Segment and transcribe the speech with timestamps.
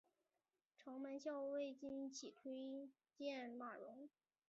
[0.75, 4.09] 城门校尉岑起举荐马融。